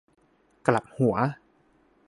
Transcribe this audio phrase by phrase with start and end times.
[0.67, 1.15] กลับหัว